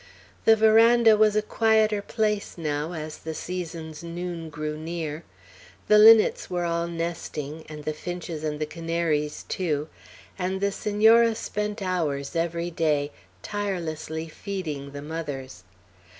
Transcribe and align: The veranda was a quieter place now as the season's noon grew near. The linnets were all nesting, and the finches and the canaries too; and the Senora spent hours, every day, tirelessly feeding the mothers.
The 0.45 0.55
veranda 0.55 1.15
was 1.15 1.35
a 1.35 1.43
quieter 1.43 2.01
place 2.01 2.57
now 2.57 2.93
as 2.93 3.19
the 3.19 3.35
season's 3.35 4.01
noon 4.03 4.49
grew 4.49 4.75
near. 4.75 5.23
The 5.89 5.99
linnets 5.99 6.49
were 6.49 6.65
all 6.65 6.87
nesting, 6.87 7.63
and 7.69 7.83
the 7.83 7.93
finches 7.93 8.43
and 8.43 8.59
the 8.59 8.65
canaries 8.65 9.45
too; 9.47 9.89
and 10.39 10.59
the 10.59 10.71
Senora 10.71 11.35
spent 11.35 11.83
hours, 11.83 12.35
every 12.35 12.71
day, 12.71 13.11
tirelessly 13.43 14.27
feeding 14.27 14.89
the 14.91 15.03
mothers. 15.03 15.61